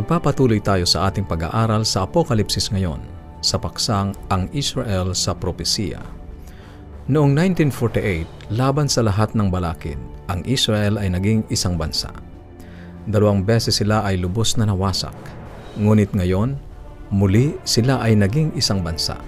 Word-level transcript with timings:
Magpapatuloy 0.00 0.64
tayo 0.64 0.88
sa 0.88 1.12
ating 1.12 1.28
pag-aaral 1.28 1.84
sa 1.84 2.08
Apokalipsis 2.08 2.72
ngayon 2.72 3.04
sa 3.44 3.60
paksang 3.60 4.16
Ang 4.32 4.48
Israel 4.56 5.12
sa 5.12 5.36
Propesiya. 5.36 6.00
Noong 7.04 7.36
1948, 7.36 8.56
laban 8.56 8.88
sa 8.88 9.04
lahat 9.04 9.36
ng 9.36 9.52
balakid, 9.52 10.00
ang 10.32 10.40
Israel 10.48 10.96
ay 10.96 11.12
naging 11.12 11.44
isang 11.52 11.76
bansa. 11.76 12.08
Dalawang 13.12 13.44
beses 13.44 13.76
sila 13.76 14.00
ay 14.08 14.16
lubos 14.16 14.56
na 14.56 14.72
nawasak. 14.72 15.12
Ngunit 15.76 16.16
ngayon, 16.16 16.56
muli 17.12 17.60
sila 17.68 18.00
ay 18.00 18.16
naging 18.16 18.56
isang 18.56 18.80
bansa. 18.80 19.20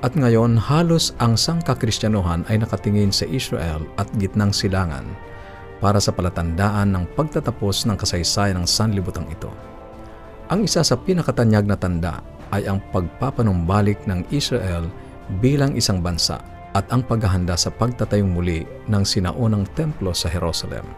At 0.00 0.16
ngayon, 0.16 0.56
halos 0.56 1.12
ang 1.20 1.36
sangkakristyanuhan 1.36 2.48
ay 2.48 2.64
nakatingin 2.64 3.12
sa 3.12 3.28
Israel 3.28 3.84
at 4.00 4.08
gitnang 4.16 4.56
silangan 4.56 5.04
para 5.84 6.00
sa 6.00 6.16
palatandaan 6.16 6.96
ng 6.96 7.04
pagtatapos 7.12 7.84
ng 7.84 8.00
kasaysayan 8.00 8.56
ng 8.56 8.64
sanlibutan 8.64 9.28
ito. 9.28 9.52
Ang 10.48 10.64
isa 10.64 10.80
sa 10.80 10.96
pinakatanyag 10.96 11.68
na 11.68 11.76
tanda 11.76 12.24
ay 12.56 12.64
ang 12.64 12.80
pagpapanumbalik 12.88 14.08
ng 14.08 14.24
Israel 14.32 14.88
bilang 15.44 15.76
isang 15.76 16.00
bansa 16.00 16.40
at 16.72 16.88
ang 16.88 17.04
paghahanda 17.04 17.52
sa 17.52 17.68
pagtatayong 17.68 18.32
muli 18.32 18.64
ng 18.88 19.04
sinaunang 19.04 19.68
templo 19.76 20.16
sa 20.16 20.32
Jerusalem. 20.32 20.88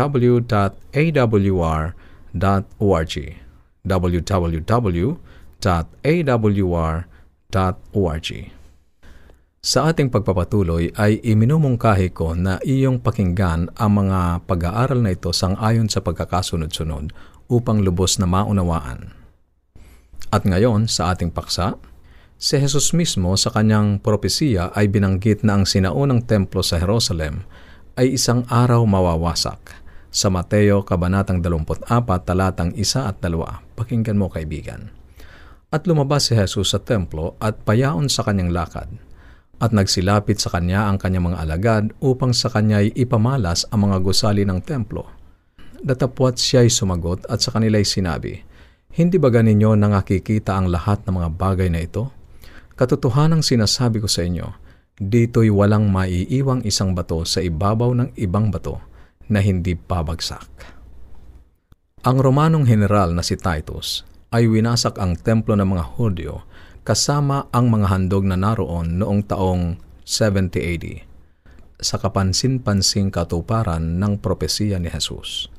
www.awr.org 3.88 5.08
sa 9.68 9.92
ating 9.92 10.08
pagpapatuloy 10.08 10.96
ay 10.96 11.20
iminumungkahi 11.20 12.16
ko 12.16 12.32
na 12.40 12.56
iyong 12.64 13.04
pakinggan 13.04 13.68
ang 13.76 14.00
mga 14.00 14.48
pag-aaral 14.48 15.04
na 15.04 15.12
ito 15.12 15.36
sang 15.36 15.60
ayon 15.60 15.92
sa 15.92 16.00
pagkakasunod-sunod 16.00 17.12
upang 17.52 17.84
lubos 17.84 18.16
na 18.16 18.32
maunawaan. 18.32 19.12
At 20.32 20.48
ngayon 20.48 20.88
sa 20.88 21.12
ating 21.12 21.36
paksa, 21.36 21.76
si 22.40 22.56
Jesus 22.56 22.96
mismo 22.96 23.36
sa 23.36 23.52
kanyang 23.52 24.00
propesiya 24.00 24.72
ay 24.72 24.88
binanggit 24.88 25.44
na 25.44 25.60
ang 25.60 25.68
sinaunang 25.68 26.24
templo 26.24 26.64
sa 26.64 26.80
Jerusalem 26.80 27.44
ay 28.00 28.16
isang 28.16 28.48
araw 28.48 28.88
mawawasak. 28.88 29.84
Sa 30.08 30.32
Mateo 30.32 30.88
Kabanatang 30.88 31.44
24, 31.44 31.92
talatang 32.24 32.72
1 32.72 33.04
at 33.04 33.20
2, 33.20 33.76
pakinggan 33.76 34.16
mo 34.16 34.32
kaibigan. 34.32 34.96
At 35.76 35.84
lumabas 35.84 36.32
si 36.32 36.40
Jesus 36.40 36.72
sa 36.72 36.80
templo 36.80 37.36
at 37.44 37.68
payaon 37.68 38.08
sa 38.08 38.24
kanyang 38.24 38.56
lakad 38.56 38.88
at 39.58 39.74
nagsilapit 39.74 40.38
sa 40.38 40.54
kanya 40.54 40.86
ang 40.86 41.02
kanyang 41.02 41.34
mga 41.34 41.40
alagad 41.42 41.84
upang 41.98 42.34
sa 42.34 42.50
kanya'y 42.54 42.94
ipamalas 42.94 43.66
ang 43.74 43.90
mga 43.90 43.98
gusali 44.06 44.46
ng 44.46 44.62
templo. 44.62 45.10
Datapwat 45.82 46.38
siya'y 46.38 46.70
sumagot 46.70 47.26
at 47.26 47.42
sa 47.42 47.54
kanila'y 47.54 47.86
sinabi, 47.86 48.42
Hindi 48.94 49.18
ba 49.18 49.30
ganinyo 49.30 49.78
nangakikita 49.78 50.58
ang 50.58 50.70
lahat 50.74 51.06
ng 51.06 51.14
mga 51.22 51.30
bagay 51.38 51.70
na 51.70 51.82
ito? 51.82 52.10
Katotohanang 52.78 53.42
sinasabi 53.42 53.98
ko 54.02 54.10
sa 54.10 54.26
inyo, 54.26 54.46
dito'y 54.98 55.50
walang 55.50 55.90
maiiwang 55.90 56.66
isang 56.66 56.94
bato 56.98 57.26
sa 57.26 57.42
ibabaw 57.42 57.94
ng 57.94 58.10
ibang 58.18 58.50
bato 58.50 58.82
na 59.30 59.42
hindi 59.42 59.74
pabagsak. 59.74 60.78
Ang 62.06 62.18
Romanong 62.22 62.66
general 62.66 63.14
na 63.14 63.26
si 63.26 63.34
Titus 63.38 64.06
ay 64.30 64.46
winasak 64.46 65.02
ang 65.02 65.18
templo 65.18 65.58
ng 65.58 65.66
mga 65.66 65.86
Hudyo 65.98 66.34
kasama 66.88 67.52
ang 67.52 67.68
mga 67.68 67.92
handog 67.92 68.24
na 68.24 68.40
naroon 68.40 68.96
noong 68.96 69.28
taong 69.28 69.76
70 70.08 70.56
AD 70.56 70.86
sa 71.84 72.00
kapansin-pansing 72.00 73.12
katuparan 73.12 74.00
ng 74.00 74.24
propesiya 74.24 74.80
ni 74.80 74.88
Jesus. 74.88 75.52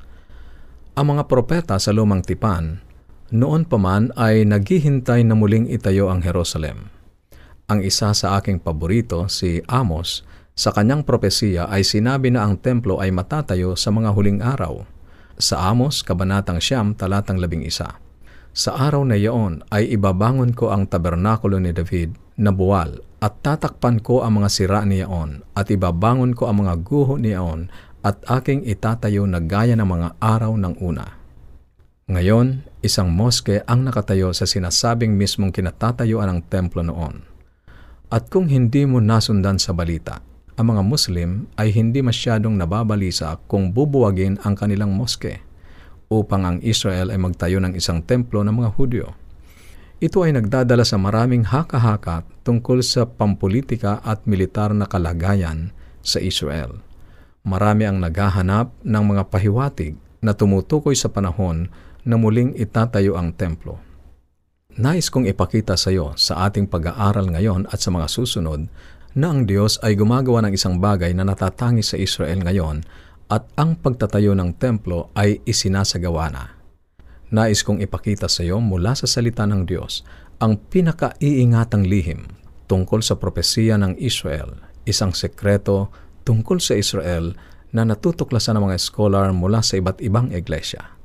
Ang 0.97 1.13
mga 1.13 1.29
propeta 1.29 1.77
sa 1.77 1.93
lumang 1.93 2.25
tipan 2.25 2.81
noon 3.29 3.69
pa 3.69 3.77
man 3.77 4.09
ay 4.17 4.41
naghihintay 4.41 5.21
na 5.21 5.37
muling 5.37 5.69
itayo 5.69 6.09
ang 6.09 6.25
Jerusalem. 6.25 6.89
Ang 7.69 7.85
isa 7.85 8.09
sa 8.17 8.41
aking 8.41 8.57
paborito, 8.57 9.29
si 9.29 9.61
Amos, 9.69 10.25
sa 10.57 10.73
kanyang 10.73 11.05
propesiya 11.05 11.69
ay 11.69 11.85
sinabi 11.85 12.33
na 12.33 12.41
ang 12.41 12.57
templo 12.57 12.97
ay 12.97 13.13
matatayo 13.13 13.77
sa 13.77 13.93
mga 13.93 14.17
huling 14.17 14.41
araw. 14.41 14.81
Sa 15.37 15.61
Amos, 15.61 16.01
Kabanatang 16.01 16.57
Siyam, 16.57 16.97
talatang 16.97 17.37
labing 17.37 17.61
isa. 17.61 18.01
Sa 18.49 18.73
araw 18.73 19.05
na 19.05 19.13
iyon 19.13 19.61
ay 19.69 19.93
ibabangon 19.93 20.57
ko 20.57 20.73
ang 20.73 20.89
tabernakulo 20.89 21.61
ni 21.61 21.69
David 21.69 22.17
na 22.33 22.49
buwal 22.49 22.97
at 23.21 23.45
tatakpan 23.45 24.01
ko 24.01 24.25
ang 24.25 24.41
mga 24.41 24.49
sira 24.49 24.81
niyaon 24.81 25.45
at 25.53 25.69
ibabangon 25.69 26.33
ko 26.33 26.49
ang 26.49 26.65
mga 26.65 26.81
guho 26.81 27.21
niyaon 27.21 27.69
at 28.01 28.17
aking 28.25 28.65
itatayo 28.65 29.27
na 29.29 29.43
gaya 29.43 29.77
ng 29.77 29.85
mga 29.85 30.09
araw 30.17 30.55
ng 30.57 30.81
una. 30.81 31.19
Ngayon, 32.09 32.65
isang 32.81 33.13
moske 33.13 33.61
ang 33.69 33.85
nakatayo 33.85 34.33
sa 34.33 34.49
sinasabing 34.49 35.13
mismong 35.13 35.53
kinatatayuan 35.53 36.25
ng 36.25 36.39
templo 36.49 36.81
noon. 36.81 37.21
At 38.09 38.33
kung 38.33 38.49
hindi 38.49 38.89
mo 38.89 38.97
nasundan 38.97 39.61
sa 39.61 39.77
balita, 39.77 40.25
ang 40.57 40.73
mga 40.73 40.81
Muslim 40.81 41.45
ay 41.53 41.69
hindi 41.69 42.01
masyadong 42.01 42.57
nababalisa 42.57 43.37
kung 43.45 43.69
bubuwagin 43.69 44.41
ang 44.41 44.57
kanilang 44.57 44.89
moske 44.89 45.45
upang 46.09 46.41
ang 46.43 46.57
Israel 46.65 47.13
ay 47.13 47.21
magtayo 47.21 47.61
ng 47.61 47.77
isang 47.77 48.01
templo 48.01 48.41
ng 48.41 48.51
mga 48.51 48.69
Hudyo. 48.75 49.07
Ito 50.01 50.25
ay 50.25 50.33
nagdadala 50.35 50.81
sa 50.83 50.97
maraming 50.97 51.45
haka-haka 51.45 52.25
tungkol 52.43 52.81
sa 52.81 53.05
pampolitika 53.05 54.01
at 54.01 54.25
militar 54.25 54.73
na 54.73 54.89
kalagayan 54.89 55.75
sa 56.01 56.17
Israel. 56.17 56.81
Marami 57.45 57.87
ang 57.87 58.01
naghahanap 58.01 58.73
ng 58.83 59.03
mga 59.05 59.23
pahiwatig 59.27 59.95
na 60.19 60.35
tumutukoy 60.35 60.95
sa 60.95 61.07
panahon 61.07 61.71
na 62.03 62.15
muling 62.15 62.55
itatayo 62.55 63.15
ang 63.15 63.35
templo. 63.35 63.79
Nais 64.79 65.11
kong 65.11 65.27
ipakita 65.27 65.75
sa 65.75 65.91
iyo 65.91 66.15
sa 66.15 66.47
ating 66.47 66.71
pag-aaral 66.71 67.27
ngayon 67.35 67.67
at 67.67 67.83
sa 67.83 67.91
mga 67.91 68.07
susunod 68.07 68.71
na 69.17 69.27
ang 69.33 69.43
Diyos 69.43 69.81
ay 69.83 69.99
gumagawa 69.99 70.47
ng 70.47 70.55
isang 70.55 70.79
bagay 70.79 71.11
na 71.11 71.27
natatangi 71.27 71.83
sa 71.83 71.99
Israel 71.99 72.39
ngayon 72.45 72.87
at 73.29 73.45
ang 73.55 73.77
pagtatayo 73.77 74.33
ng 74.33 74.57
templo 74.57 75.13
ay 75.13 75.39
isinasagawa 75.45 76.25
na. 76.33 76.43
Nais 77.29 77.61
kong 77.61 77.77
ipakita 77.85 78.25
sa 78.25 78.41
iyo 78.41 78.57
mula 78.57 78.97
sa 78.97 79.05
salita 79.05 79.45
ng 79.45 79.69
Diyos 79.69 80.01
ang 80.41 80.57
pinakaiingatang 80.57 81.85
lihim 81.85 82.25
tungkol 82.65 83.05
sa 83.05 83.21
propesiya 83.21 83.77
ng 83.77 84.01
Israel, 84.01 84.57
isang 84.89 85.13
sekreto 85.13 85.93
tungkol 86.25 86.57
sa 86.57 86.73
Israel 86.73 87.37
na 87.69 87.85
natutuklasan 87.85 88.57
ng 88.57 88.65
mga 88.65 88.81
scholar 88.81 89.29
mula 89.29 89.61
sa 89.61 89.77
iba't 89.77 90.01
ibang 90.01 90.33
iglesia. 90.33 90.97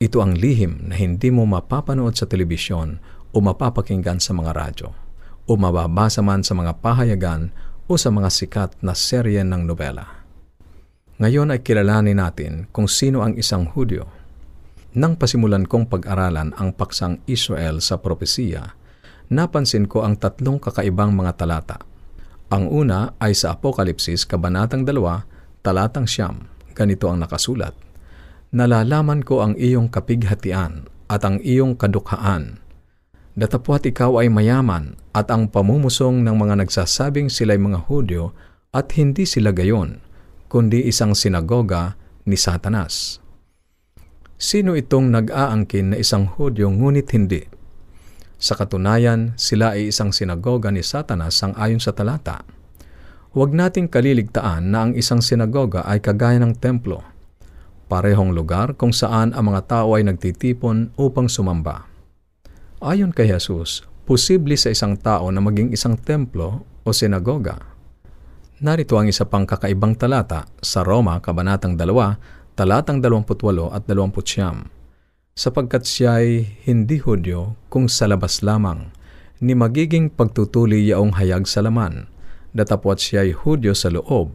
Ito 0.00 0.24
ang 0.24 0.36
lihim 0.36 0.88
na 0.88 0.96
hindi 0.96 1.28
mo 1.28 1.44
mapapanood 1.44 2.16
sa 2.16 2.24
telebisyon 2.24 3.00
o 3.32 3.36
mapapakinggan 3.44 4.16
sa 4.16 4.32
mga 4.32 4.52
radyo 4.56 4.88
o 5.44 5.52
mababasa 5.54 6.24
man 6.24 6.40
sa 6.40 6.56
mga 6.56 6.80
pahayagan 6.80 7.52
o 7.84 8.00
sa 8.00 8.08
mga 8.08 8.32
sikat 8.32 8.70
na 8.80 8.96
serye 8.96 9.44
ng 9.44 9.62
nobela. 9.68 10.15
Ngayon 11.16 11.48
ay 11.48 11.64
kilalanin 11.64 12.20
natin 12.20 12.68
kung 12.76 12.84
sino 12.84 13.24
ang 13.24 13.40
isang 13.40 13.64
Hudyo. 13.72 14.04
Nang 14.92 15.16
pasimulan 15.16 15.64
kong 15.64 15.88
pag-aralan 15.88 16.52
ang 16.60 16.76
paksang 16.76 17.24
Israel 17.24 17.80
sa 17.80 17.96
propesiya, 17.96 18.76
napansin 19.32 19.88
ko 19.88 20.04
ang 20.04 20.20
tatlong 20.20 20.60
kakaibang 20.60 21.16
mga 21.16 21.40
talata. 21.40 21.80
Ang 22.52 22.68
una 22.68 23.16
ay 23.16 23.32
sa 23.32 23.56
Apokalipsis, 23.56 24.28
Kabanatang 24.28 24.84
2, 24.84 25.64
Talatang 25.64 26.04
Siyam. 26.04 26.52
ganito 26.76 27.08
ang 27.08 27.24
nakasulat, 27.24 27.72
Nalalaman 28.52 29.24
ko 29.24 29.40
ang 29.40 29.56
iyong 29.56 29.88
kapighatian 29.88 30.84
at 31.08 31.24
ang 31.24 31.40
iyong 31.40 31.80
kadukhaan. 31.80 32.60
Datapwat 33.32 33.88
ikaw 33.88 34.20
ay 34.20 34.28
mayaman 34.28 35.00
at 35.16 35.32
ang 35.32 35.48
pamumusong 35.48 36.20
ng 36.20 36.36
mga 36.36 36.60
nagsasabing 36.60 37.32
sila'y 37.32 37.56
mga 37.56 37.88
Hudyo 37.88 38.36
at 38.76 38.92
hindi 39.00 39.24
sila 39.24 39.56
gayon, 39.56 40.04
kundi 40.46 40.86
isang 40.86 41.12
sinagoga 41.12 41.98
ni 42.26 42.38
Satanas. 42.38 43.22
Sino 44.36 44.76
itong 44.76 45.08
nag-aangkin 45.10 45.92
na 45.92 45.96
isang 45.96 46.28
Hudyo 46.28 46.68
ngunit 46.68 47.08
hindi? 47.16 47.42
Sa 48.36 48.52
katunayan, 48.52 49.32
sila 49.40 49.78
ay 49.78 49.90
isang 49.90 50.12
sinagoga 50.12 50.68
ni 50.68 50.84
Satanas 50.84 51.40
sang 51.40 51.56
ayon 51.56 51.80
sa 51.80 51.96
talata. 51.96 52.44
Huwag 53.32 53.52
nating 53.56 53.88
kaliligtaan 53.88 54.72
na 54.72 54.88
ang 54.88 54.92
isang 54.92 55.24
sinagoga 55.24 55.84
ay 55.88 56.00
kagaya 56.04 56.40
ng 56.40 56.56
templo 56.56 57.16
parehong 57.86 58.34
lugar 58.34 58.74
kung 58.74 58.90
saan 58.90 59.30
ang 59.32 59.50
mga 59.50 59.62
tao 59.70 59.94
ay 59.94 60.02
nagtitipon 60.06 60.94
upang 60.98 61.30
sumamba. 61.30 61.86
Ayon 62.82 63.14
kay 63.14 63.30
Jesus, 63.30 63.86
posible 64.04 64.58
sa 64.58 64.74
isang 64.74 64.98
tao 64.98 65.30
na 65.30 65.40
maging 65.40 65.72
isang 65.72 65.96
templo 65.96 66.66
o 66.82 66.88
sinagoga. 66.90 67.75
Narito 68.56 68.96
ang 68.96 69.04
isa 69.04 69.28
pang 69.28 69.44
kakaibang 69.44 69.92
talata 70.00 70.48
sa 70.64 70.80
Roma, 70.80 71.20
Kabanatang 71.20 71.76
2, 71.76 72.56
talatang 72.56 73.04
28 73.04 73.68
at 73.68 73.84
29. 73.84 74.72
Sapagkat 75.36 75.84
siya 75.84 76.24
ay 76.24 76.56
hindi 76.64 76.96
Hudyo 76.96 77.52
kung 77.68 77.84
sa 77.84 78.08
labas 78.08 78.40
lamang, 78.40 78.88
ni 79.44 79.52
magiging 79.52 80.08
pagtutuli 80.08 80.88
yaong 80.88 81.20
hayag 81.20 81.44
sa 81.44 81.60
laman, 81.60 82.08
datapwat 82.56 82.96
siya 82.96 83.28
ay 83.28 83.36
Hudyo 83.36 83.76
sa 83.76 83.92
loob, 83.92 84.32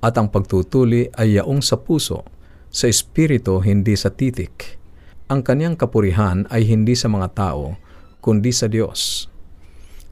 at 0.00 0.16
ang 0.16 0.32
pagtutuli 0.32 1.12
ay 1.20 1.36
yaong 1.36 1.60
sa 1.60 1.76
puso, 1.76 2.24
sa 2.72 2.88
espiritu 2.88 3.60
hindi 3.60 4.00
sa 4.00 4.08
titik. 4.08 4.80
Ang 5.28 5.44
kanyang 5.44 5.76
kapurihan 5.76 6.48
ay 6.48 6.64
hindi 6.64 6.96
sa 6.96 7.12
mga 7.12 7.36
tao, 7.36 7.76
kundi 8.24 8.48
sa 8.48 8.64
Diyos. 8.64 9.28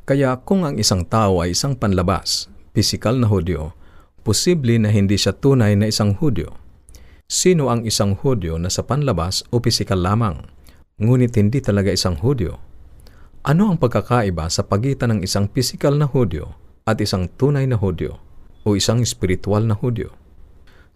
Kaya 0.05 0.37
kung 0.45 0.69
ang 0.69 0.77
isang 0.77 1.09
tao 1.09 1.41
ay 1.41 1.57
isang 1.57 1.73
panlabas, 1.73 2.53
pisikal 2.77 3.17
na 3.17 3.25
Hudyo, 3.25 3.73
posible 4.21 4.77
na 4.77 4.93
hindi 4.93 5.17
siya 5.17 5.33
tunay 5.33 5.73
na 5.81 5.89
isang 5.89 6.13
Hudyo. 6.13 6.53
Sino 7.25 7.73
ang 7.73 7.89
isang 7.89 8.13
Hudyo 8.13 8.61
na 8.61 8.69
sa 8.69 8.85
panlabas 8.85 9.49
o 9.49 9.65
pisikal 9.65 9.97
lamang, 9.97 10.45
ngunit 11.01 11.33
hindi 11.41 11.65
talaga 11.65 11.89
isang 11.89 12.21
Hudyo? 12.21 12.61
Ano 13.49 13.73
ang 13.73 13.81
pagkakaiba 13.81 14.53
sa 14.53 14.69
pagitan 14.69 15.17
ng 15.17 15.21
isang 15.25 15.49
pisikal 15.49 15.97
na 15.97 16.05
Hudyo 16.05 16.53
at 16.85 17.01
isang 17.01 17.33
tunay 17.33 17.65
na 17.65 17.81
Hudyo 17.81 18.21
o 18.69 18.77
isang 18.77 19.01
espiritual 19.01 19.65
na 19.65 19.73
Hudyo? 19.73 20.13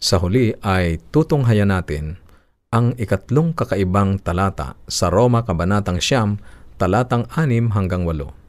Sa 0.01 0.17
huli 0.17 0.53
ay 0.65 0.97
tutunghayan 1.09 1.69
natin 1.69 2.17
ang 2.73 2.97
ikatlong 2.97 3.53
kakaibang 3.53 4.17
talata 4.17 4.77
sa 4.89 5.13
Roma 5.13 5.45
Kabanatang 5.45 6.01
Siyam, 6.01 6.41
talatang 6.81 7.29
6 7.29 7.69
hanggang 7.73 8.05
8. 8.05 8.40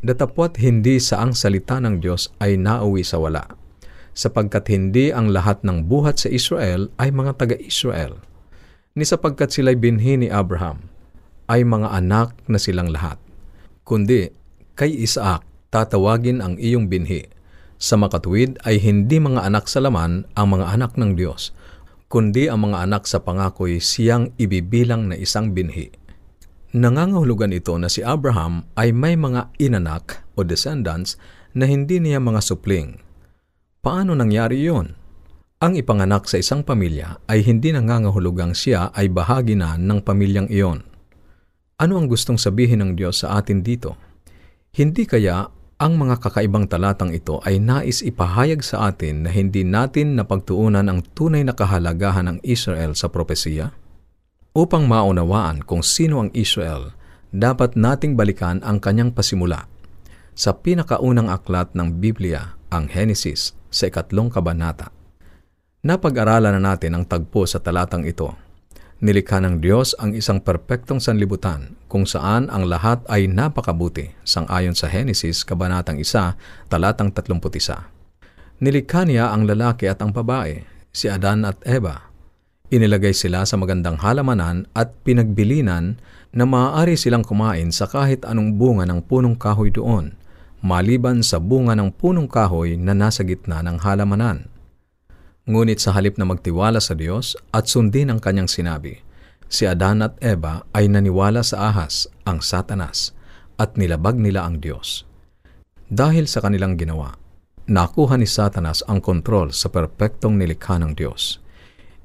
Datapwat 0.00 0.56
hindi 0.56 0.96
sa 0.96 1.20
ang 1.20 1.36
salita 1.36 1.76
ng 1.76 2.00
Diyos 2.00 2.32
ay 2.40 2.56
nauwi 2.56 3.04
sa 3.04 3.20
wala, 3.20 3.44
sapagkat 4.16 4.72
hindi 4.72 5.12
ang 5.12 5.28
lahat 5.28 5.60
ng 5.60 5.84
buhat 5.92 6.24
sa 6.24 6.32
Israel 6.32 6.88
ay 6.96 7.12
mga 7.12 7.36
taga-Israel, 7.36 8.16
ni 8.96 9.04
sapagkat 9.04 9.52
sila'y 9.52 9.76
binhi 9.76 10.16
ni 10.16 10.32
Abraham, 10.32 10.88
ay 11.52 11.68
mga 11.68 11.92
anak 11.92 12.32
na 12.48 12.56
silang 12.56 12.88
lahat. 12.88 13.20
Kundi, 13.84 14.32
kay 14.72 14.88
Isaac 14.88 15.44
tatawagin 15.68 16.40
ang 16.40 16.56
iyong 16.56 16.88
binhi, 16.88 17.28
sa 17.76 18.00
makatuwid 18.00 18.56
ay 18.64 18.80
hindi 18.80 19.20
mga 19.20 19.44
anak 19.52 19.68
sa 19.68 19.84
laman 19.84 20.24
ang 20.32 20.46
mga 20.48 20.80
anak 20.80 20.96
ng 20.96 21.12
Diyos, 21.12 21.52
kundi 22.08 22.48
ang 22.48 22.72
mga 22.72 22.88
anak 22.88 23.04
sa 23.04 23.20
pangako'y 23.20 23.84
siyang 23.84 24.32
ibibilang 24.40 25.12
na 25.12 25.16
isang 25.20 25.52
binhi. 25.52 25.92
Nangangahulugan 26.70 27.50
ito 27.50 27.74
na 27.82 27.90
si 27.90 27.98
Abraham 27.98 28.62
ay 28.78 28.94
may 28.94 29.18
mga 29.18 29.50
inanak 29.58 30.22
o 30.38 30.46
descendants 30.46 31.18
na 31.50 31.66
hindi 31.66 31.98
niya 31.98 32.22
mga 32.22 32.38
supling. 32.38 33.02
Paano 33.82 34.14
nangyari 34.14 34.62
yon? 34.62 34.94
Ang 35.58 35.74
ipanganak 35.74 36.30
sa 36.30 36.38
isang 36.38 36.62
pamilya 36.62 37.18
ay 37.26 37.42
hindi 37.42 37.74
nangangahulugang 37.74 38.54
siya 38.54 38.94
ay 38.94 39.10
bahagi 39.10 39.58
na 39.58 39.74
ng 39.74 39.98
pamilyang 39.98 40.46
iyon. 40.46 40.86
Ano 41.82 41.98
ang 41.98 42.06
gustong 42.06 42.38
sabihin 42.38 42.86
ng 42.86 42.92
Diyos 42.94 43.26
sa 43.26 43.34
atin 43.42 43.66
dito? 43.66 43.98
Hindi 44.70 45.10
kaya 45.10 45.50
ang 45.74 45.92
mga 45.98 46.22
kakaibang 46.22 46.70
talatang 46.70 47.10
ito 47.10 47.42
ay 47.42 47.58
nais 47.58 47.98
ipahayag 47.98 48.62
sa 48.62 48.94
atin 48.94 49.26
na 49.26 49.34
hindi 49.34 49.66
natin 49.66 50.14
napagtuunan 50.14 50.86
ang 50.86 51.02
tunay 51.18 51.42
na 51.42 51.50
kahalagahan 51.50 52.30
ng 52.30 52.38
Israel 52.46 52.94
sa 52.94 53.10
propesiya? 53.10 53.74
Upang 54.50 54.90
maunawaan 54.90 55.62
kung 55.62 55.80
sino 55.84 56.22
ang 56.22 56.30
Israel, 56.34 56.94
dapat 57.30 57.78
nating 57.78 58.18
balikan 58.18 58.58
ang 58.66 58.82
kanyang 58.82 59.14
pasimula. 59.14 59.70
Sa 60.34 60.56
pinakaunang 60.56 61.30
aklat 61.30 61.70
ng 61.74 62.02
Biblia, 62.02 62.58
ang 62.70 62.90
Henesis, 62.90 63.54
sa 63.70 63.86
ikatlong 63.86 64.30
kabanata. 64.30 64.90
Napag-aralan 65.86 66.58
na 66.58 66.74
natin 66.74 66.98
ang 66.98 67.04
tagpo 67.06 67.46
sa 67.46 67.62
talatang 67.62 68.02
ito 68.02 68.50
Nilikha 69.00 69.40
ng 69.40 69.64
Diyos 69.64 69.96
ang 69.96 70.12
isang 70.12 70.44
perpektong 70.44 71.00
sanlibutan 71.00 71.72
kung 71.88 72.04
saan 72.04 72.52
ang 72.52 72.68
lahat 72.68 73.00
ay 73.08 73.32
napakabuti 73.32 74.12
sangayon 74.28 74.76
sa 74.76 74.92
Henesis 74.92 75.40
Kabanatang 75.40 75.96
1, 75.96 76.68
talatang 76.68 77.08
31. 77.08 77.40
Nilikha 78.60 79.08
niya 79.08 79.32
ang 79.32 79.48
lalaki 79.48 79.88
at 79.88 80.04
ang 80.04 80.12
babae, 80.12 80.68
si 80.92 81.08
Adan 81.08 81.48
at 81.48 81.56
Eva. 81.64 82.09
Inilagay 82.70 83.10
sila 83.10 83.42
sa 83.42 83.58
magandang 83.58 83.98
halamanan 83.98 84.62
at 84.78 84.94
pinagbilinan 85.02 85.98
na 86.30 86.46
maaari 86.46 86.94
silang 86.94 87.26
kumain 87.26 87.74
sa 87.74 87.90
kahit 87.90 88.22
anong 88.22 88.54
bunga 88.54 88.86
ng 88.86 89.02
punong 89.10 89.34
kahoy 89.34 89.74
doon, 89.74 90.14
maliban 90.62 91.18
sa 91.26 91.42
bunga 91.42 91.74
ng 91.74 91.90
punong 91.90 92.30
kahoy 92.30 92.78
na 92.78 92.94
nasa 92.94 93.26
gitna 93.26 93.58
ng 93.66 93.82
halamanan. 93.82 94.46
Ngunit 95.50 95.82
sa 95.82 95.90
halip 95.98 96.14
na 96.14 96.22
magtiwala 96.22 96.78
sa 96.78 96.94
Diyos 96.94 97.34
at 97.50 97.66
sundin 97.66 98.06
ang 98.06 98.22
kanyang 98.22 98.46
sinabi, 98.46 99.02
si 99.50 99.66
Adan 99.66 100.06
at 100.06 100.14
Eva 100.22 100.62
ay 100.70 100.86
naniwala 100.86 101.42
sa 101.42 101.74
ahas, 101.74 102.06
ang 102.22 102.38
satanas, 102.38 103.10
at 103.58 103.74
nilabag 103.74 104.14
nila 104.14 104.46
ang 104.46 104.62
Diyos. 104.62 105.02
Dahil 105.90 106.30
sa 106.30 106.38
kanilang 106.38 106.78
ginawa, 106.78 107.18
nakuha 107.66 108.14
ni 108.14 108.30
satanas 108.30 108.86
ang 108.86 109.02
kontrol 109.02 109.50
sa 109.50 109.66
perpektong 109.74 110.38
nilikha 110.38 110.78
ng 110.78 110.94
Diyos. 110.94 111.42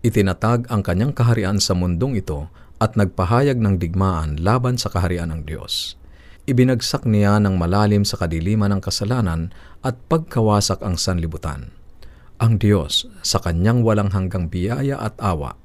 Itinatag 0.05 0.69
ang 0.69 0.85
kanyang 0.85 1.17
kaharian 1.17 1.57
sa 1.57 1.73
mundong 1.73 2.21
ito 2.21 2.45
at 2.77 2.93
nagpahayag 2.93 3.57
ng 3.57 3.81
digmaan 3.81 4.37
laban 4.37 4.77
sa 4.77 4.93
kaharian 4.93 5.33
ng 5.33 5.49
Diyos. 5.49 5.97
Ibinagsak 6.45 7.09
niya 7.09 7.41
ng 7.41 7.57
malalim 7.57 8.05
sa 8.05 8.21
kadiliman 8.21 8.69
ng 8.77 8.81
kasalanan 8.85 9.49
at 9.81 9.97
pagkawasak 10.05 10.85
ang 10.85 10.93
sanlibutan 10.93 11.73
ang 12.35 12.59
Diyos 12.59 13.07
sa 13.23 13.39
kanyang 13.39 13.83
walang 13.83 14.11
hanggang 14.11 14.51
biyaya 14.51 14.99
at 14.99 15.15
awa 15.23 15.55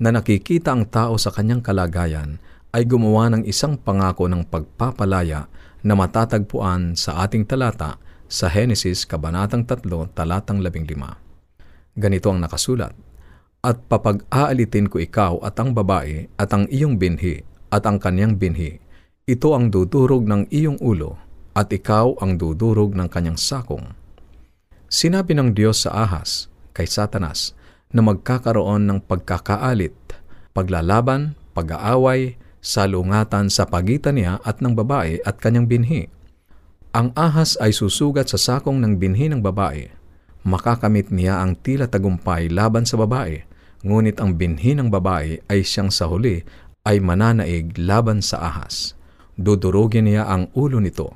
na 0.00 0.10
nakikita 0.10 0.72
ang 0.72 0.88
tao 0.88 1.20
sa 1.20 1.30
kanyang 1.30 1.60
kalagayan 1.60 2.40
ay 2.74 2.88
gumawa 2.88 3.30
ng 3.30 3.42
isang 3.46 3.78
pangako 3.78 4.26
ng 4.26 4.48
pagpapalaya 4.50 5.46
na 5.84 5.94
matatagpuan 5.94 6.98
sa 6.98 7.22
ating 7.22 7.46
talata 7.46 8.00
sa 8.26 8.50
Henesis 8.50 9.06
Kabanatang 9.06 9.68
3, 9.68 9.84
talatang 10.16 10.58
15. 10.58 11.94
Ganito 11.94 12.26
ang 12.32 12.42
nakasulat, 12.42 12.96
At 13.64 13.88
papag-aalitin 13.88 14.92
ko 14.92 15.00
ikaw 15.00 15.40
at 15.40 15.56
ang 15.56 15.72
babae 15.72 16.28
at 16.36 16.52
ang 16.52 16.68
iyong 16.68 17.00
binhi 17.00 17.40
at 17.72 17.88
ang 17.88 17.96
kanyang 17.96 18.36
binhi. 18.36 18.76
Ito 19.24 19.56
ang 19.56 19.72
dudurog 19.72 20.28
ng 20.28 20.52
iyong 20.52 20.84
ulo 20.84 21.16
at 21.56 21.72
ikaw 21.72 22.20
ang 22.20 22.36
dudurog 22.36 22.92
ng 22.92 23.08
kanyang 23.08 23.40
sakong 23.40 24.04
Sinabi 24.94 25.34
ng 25.34 25.58
Diyos 25.58 25.82
sa 25.82 26.06
ahas 26.06 26.46
kay 26.70 26.86
Satanas 26.86 27.50
na 27.90 27.98
magkakaroon 27.98 28.86
ng 28.86 28.98
pagkakaalit, 29.02 29.96
paglalaban, 30.54 31.34
pag-aaway, 31.50 32.38
salungatan 32.62 33.50
sa 33.50 33.66
pagitan 33.66 34.14
niya 34.14 34.38
at 34.46 34.62
ng 34.62 34.78
babae 34.78 35.18
at 35.26 35.42
kanyang 35.42 35.66
binhi. 35.66 36.06
Ang 36.94 37.10
ahas 37.18 37.58
ay 37.58 37.74
susugat 37.74 38.30
sa 38.30 38.38
sakong 38.38 38.78
ng 38.78 39.02
binhi 39.02 39.26
ng 39.26 39.42
babae. 39.42 39.90
Makakamit 40.46 41.10
niya 41.10 41.42
ang 41.42 41.58
tila 41.58 41.90
tagumpay 41.90 42.46
laban 42.52 42.86
sa 42.86 42.94
babae, 42.94 43.42
ngunit 43.84 44.18
ang 44.18 44.40
binhi 44.40 44.72
ng 44.72 44.88
babae 44.88 45.44
ay 45.46 45.60
siyang 45.60 45.92
sa 45.92 46.08
huli 46.08 46.42
ay 46.88 46.98
mananaig 46.98 47.76
laban 47.76 48.24
sa 48.24 48.40
ahas. 48.40 48.96
Dudurugin 49.36 50.08
niya 50.08 50.26
ang 50.26 50.48
ulo 50.56 50.80
nito 50.80 51.14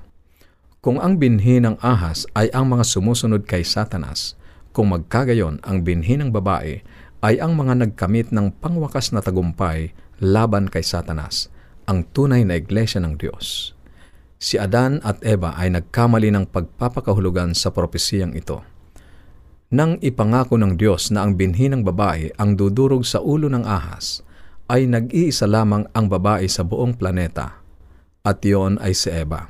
kung 0.78 1.02
ang 1.02 1.18
binhi 1.18 1.58
ng 1.58 1.75
ahas 1.82 2.22
ay 2.38 2.54
ang 2.54 2.70
mga 2.70 2.87
sumusunod 2.87 3.42
kay 3.50 3.66
Satanas, 3.66 4.38
kung 4.70 4.94
magkagayon 4.94 5.58
ang 5.66 5.82
binhi 5.82 6.14
ng 6.14 6.30
babae 6.30 6.87
ay 7.18 7.34
ang 7.42 7.58
mga 7.58 7.82
nagkamit 7.82 8.30
ng 8.30 8.54
pangwakas 8.62 9.10
na 9.10 9.18
tagumpay 9.18 9.90
laban 10.22 10.70
kay 10.70 10.87
Satanas, 10.87 11.50
ang 11.90 12.06
tunay 12.06 12.46
na 12.46 12.54
iglesia 12.54 13.02
ng 13.02 13.18
Diyos. 13.18 13.75
Si 14.38 14.54
Adan 14.54 15.02
at 15.02 15.18
Eva 15.26 15.58
ay 15.58 15.75
nagkamali 15.75 16.30
ng 16.30 16.46
pagpapakahulugan 16.46 17.58
sa 17.58 17.75
propesiyang 17.75 18.38
ito. 18.38 18.62
Nang 19.68 20.00
ipangako 20.00 20.56
ng 20.56 20.80
Diyos 20.80 21.12
na 21.12 21.28
ang 21.28 21.37
binhi 21.37 21.68
ng 21.68 21.84
babae 21.84 22.32
ang 22.40 22.56
dudurog 22.56 23.04
sa 23.04 23.20
ulo 23.20 23.52
ng 23.52 23.68
ahas, 23.68 24.25
ay 24.64 24.88
nag-iisa 24.88 25.44
lamang 25.44 25.84
ang 25.92 26.08
babae 26.08 26.48
sa 26.48 26.64
buong 26.64 26.96
planeta, 26.96 27.60
at 28.25 28.40
iyon 28.40 28.80
ay 28.80 28.96
si 28.96 29.12
Eva. 29.12 29.44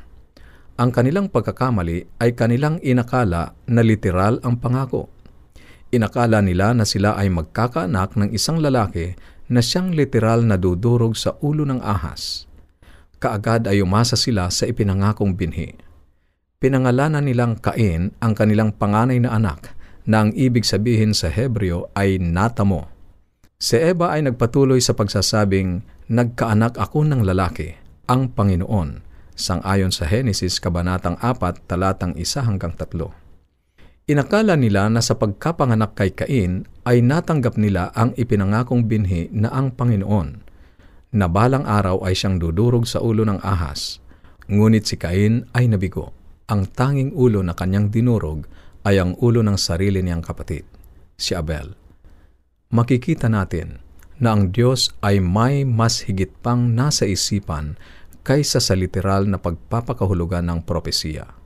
Ang 0.75 0.91
kanilang 0.91 1.31
pagkakamali 1.31 2.19
ay 2.19 2.35
kanilang 2.35 2.83
inakala 2.83 3.55
na 3.71 3.79
literal 3.79 4.43
ang 4.43 4.59
pangako. 4.59 5.07
Inakala 5.95 6.43
nila 6.43 6.75
na 6.75 6.83
sila 6.83 7.15
ay 7.15 7.31
magkakaanak 7.31 8.19
ng 8.19 8.35
isang 8.35 8.59
lalaki 8.59 9.15
na 9.47 9.63
siyang 9.63 9.95
literal 9.95 10.43
na 10.43 10.59
dudurog 10.59 11.15
sa 11.15 11.39
ulo 11.39 11.63
ng 11.63 11.79
ahas. 11.79 12.51
Kaagad 13.23 13.71
ay 13.71 13.87
umasa 13.87 14.19
sila 14.19 14.51
sa 14.51 14.67
ipinangakong 14.67 15.39
binhi. 15.39 15.79
Pinangalanan 16.59 17.23
nilang 17.23 17.55
Cain 17.63 18.11
ang 18.19 18.35
kanilang 18.35 18.75
panganay 18.75 19.23
na 19.23 19.31
anak 19.39 19.78
na 20.09 20.25
ang 20.25 20.33
ibig 20.33 20.65
sabihin 20.65 21.13
sa 21.13 21.29
Hebreo 21.29 21.93
ay 21.93 22.17
natamo. 22.17 22.89
Si 23.61 23.77
Eva 23.77 24.17
ay 24.17 24.25
nagpatuloy 24.25 24.81
sa 24.81 24.97
pagsasabing, 24.97 25.85
Nagkaanak 26.09 26.81
ako 26.81 27.05
ng 27.05 27.21
lalaki, 27.21 27.77
ang 28.09 28.33
Panginoon, 28.33 29.05
sangayon 29.37 29.93
sa 29.93 30.09
Henesis 30.09 30.57
Kabanatang 30.57 31.21
4, 31.21 31.69
talatang 31.69 32.17
1 32.17 32.49
hanggang 32.49 32.73
3. 32.73 34.09
Inakala 34.09 34.57
nila 34.57 34.89
na 34.89 35.05
sa 35.05 35.21
pagkapanganak 35.21 35.93
kay 35.93 36.17
Cain 36.17 36.65
ay 36.89 37.05
natanggap 37.05 37.61
nila 37.61 37.93
ang 37.93 38.17
ipinangakong 38.17 38.89
binhi 38.89 39.29
na 39.37 39.53
ang 39.53 39.69
Panginoon, 39.77 40.41
na 41.13 41.29
balang 41.29 41.69
araw 41.69 42.09
ay 42.09 42.17
siyang 42.17 42.41
dudurog 42.41 42.89
sa 42.89 43.05
ulo 43.05 43.29
ng 43.29 43.45
ahas. 43.45 44.01
Ngunit 44.49 44.89
si 44.89 44.97
Cain 44.97 45.45
ay 45.53 45.69
nabigo. 45.69 46.17
Ang 46.49 46.73
tanging 46.73 47.13
ulo 47.13 47.45
na 47.45 47.53
kanyang 47.53 47.93
dinurog 47.93 48.49
ay 48.89 48.97
ang 48.97 49.13
ulo 49.21 49.45
ng 49.45 49.61
sarili 49.61 50.01
niyang 50.01 50.25
kapatid, 50.25 50.65
si 51.21 51.37
Abel. 51.37 51.77
Makikita 52.73 53.29
natin 53.29 53.85
na 54.17 54.33
ang 54.33 54.49
Diyos 54.49 54.97
ay 55.05 55.21
may 55.21 55.69
mas 55.69 56.09
higit 56.09 56.33
pang 56.41 56.73
nasa 56.73 57.05
isipan 57.05 57.77
kaysa 58.25 58.65
sa 58.65 58.73
literal 58.73 59.29
na 59.29 59.37
pagpapakahulugan 59.37 60.49
ng 60.49 60.65
propesiya. 60.65 61.37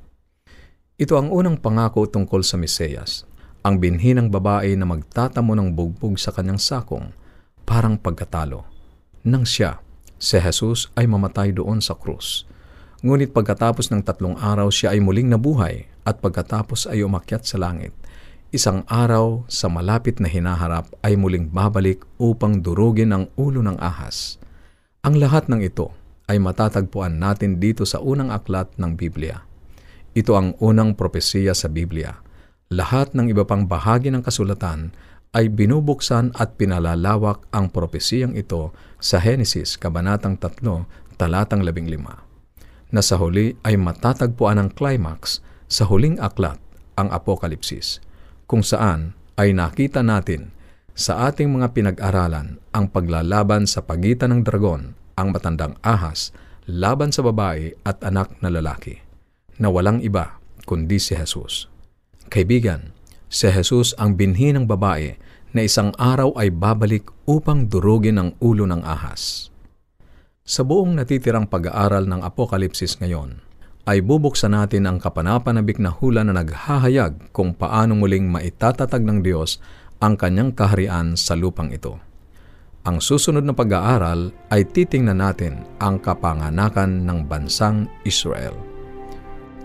Ito 1.02 1.18
ang 1.18 1.34
unang 1.34 1.58
pangako 1.58 2.06
tungkol 2.06 2.46
sa 2.46 2.54
Mesiyas, 2.54 3.26
ang 3.66 3.82
binhi 3.82 4.14
ng 4.14 4.30
babae 4.30 4.78
na 4.78 4.86
magtatamo 4.86 5.58
ng 5.58 5.74
bugbog 5.74 6.22
sa 6.22 6.30
kanyang 6.30 6.62
sakong, 6.62 7.10
parang 7.66 7.98
pagkatalo. 7.98 8.62
Nang 9.26 9.42
siya, 9.42 9.82
si 10.14 10.38
Jesus 10.38 10.94
ay 10.94 11.10
mamatay 11.10 11.50
doon 11.50 11.82
sa 11.82 11.98
krus. 11.98 12.46
Ngunit 13.02 13.34
pagkatapos 13.34 13.90
ng 13.90 14.06
tatlong 14.06 14.38
araw 14.38 14.70
siya 14.70 14.94
ay 14.94 15.02
muling 15.02 15.26
nabuhay 15.26 15.90
at 16.02 16.18
pagkatapos 16.22 16.90
ay 16.90 17.06
umakyat 17.06 17.46
sa 17.46 17.58
langit. 17.58 17.94
Isang 18.52 18.84
araw 18.84 19.48
sa 19.48 19.72
malapit 19.72 20.20
na 20.20 20.28
hinaharap 20.28 20.92
ay 21.00 21.16
muling 21.16 21.48
babalik 21.48 22.04
upang 22.20 22.60
durugin 22.60 23.16
ang 23.16 23.24
ulo 23.40 23.64
ng 23.64 23.80
ahas. 23.80 24.36
Ang 25.00 25.16
lahat 25.16 25.48
ng 25.48 25.64
ito 25.64 25.88
ay 26.28 26.36
matatagpuan 26.36 27.16
natin 27.16 27.56
dito 27.56 27.88
sa 27.88 27.98
unang 28.04 28.28
aklat 28.28 28.68
ng 28.76 28.92
Biblia. 28.92 29.40
Ito 30.12 30.36
ang 30.36 30.52
unang 30.60 30.92
propesiya 31.00 31.56
sa 31.56 31.72
Biblia. 31.72 32.12
Lahat 32.68 33.16
ng 33.16 33.32
iba 33.32 33.48
pang 33.48 33.64
bahagi 33.64 34.12
ng 34.12 34.20
kasulatan 34.20 34.92
ay 35.32 35.48
binubuksan 35.48 36.36
at 36.36 36.60
pinalalawak 36.60 37.48
ang 37.56 37.72
propesiyang 37.72 38.36
ito 38.36 38.76
sa 39.00 39.16
Henesis 39.16 39.80
Kabanatang 39.80 40.36
3, 40.36 41.16
talatang 41.16 41.64
15. 41.64 42.92
Na 42.92 43.00
sa 43.00 43.16
huli 43.16 43.56
ay 43.64 43.80
matatagpuan 43.80 44.60
ang 44.60 44.68
climax 44.68 45.40
sa 45.72 45.88
huling 45.88 46.20
aklat, 46.20 46.60
ang 47.00 47.08
Apokalipsis, 47.08 48.04
kung 48.44 48.60
saan 48.60 49.16
ay 49.40 49.56
nakita 49.56 50.04
natin 50.04 50.52
sa 50.92 51.32
ating 51.32 51.48
mga 51.48 51.72
pinag-aralan 51.72 52.60
ang 52.76 52.92
paglalaban 52.92 53.64
sa 53.64 53.80
pagitan 53.80 54.36
ng 54.36 54.40
dragon, 54.44 54.92
ang 55.16 55.32
matandang 55.32 55.80
ahas, 55.80 56.36
laban 56.68 57.08
sa 57.08 57.24
babae 57.24 57.72
at 57.88 58.04
anak 58.04 58.36
na 58.44 58.52
lalaki, 58.52 59.00
na 59.56 59.72
walang 59.72 60.04
iba 60.04 60.36
kundi 60.68 61.00
si 61.00 61.16
Jesus. 61.16 61.72
Kaibigan, 62.28 62.92
si 63.32 63.48
Jesus 63.48 63.96
ang 63.96 64.20
binhi 64.20 64.52
ng 64.52 64.68
babae 64.68 65.16
na 65.56 65.64
isang 65.64 65.96
araw 65.96 66.36
ay 66.36 66.52
babalik 66.52 67.08
upang 67.24 67.72
durugin 67.72 68.20
ang 68.20 68.30
ulo 68.44 68.68
ng 68.68 68.84
ahas. 68.84 69.48
Sa 70.44 70.68
buong 70.68 71.00
natitirang 71.00 71.48
pag-aaral 71.48 72.04
ng 72.04 72.20
Apokalipsis 72.20 73.00
ngayon, 73.00 73.40
ay 73.82 73.98
bubuksan 73.98 74.54
natin 74.54 74.86
ang 74.86 75.02
kapanapanabik 75.02 75.82
na 75.82 75.90
hula 75.90 76.22
na 76.22 76.38
naghahayag 76.38 77.34
kung 77.34 77.50
paano 77.50 77.98
muling 77.98 78.30
maitatatag 78.30 79.02
ng 79.02 79.26
Diyos 79.26 79.58
ang 79.98 80.14
kanyang 80.14 80.54
kaharian 80.54 81.18
sa 81.18 81.34
lupang 81.34 81.74
ito. 81.74 81.98
Ang 82.82 82.98
susunod 82.98 83.46
na 83.46 83.54
pag-aaral 83.54 84.34
ay 84.50 84.66
titingnan 84.66 85.22
natin 85.22 85.62
ang 85.78 86.02
kapanganakan 86.02 87.06
ng 87.06 87.22
bansang 87.26 87.86
Israel. 88.02 88.54